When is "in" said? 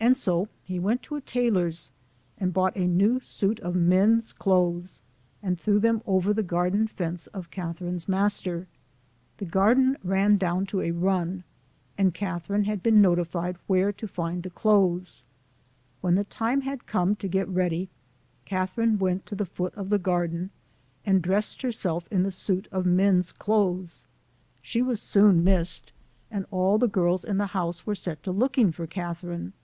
22.12-22.22, 27.24-27.36